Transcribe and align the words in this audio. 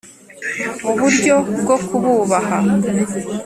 mu 0.83 0.91
buryo 0.99 1.35
bwo 1.61 1.77
kububaha 1.87 2.57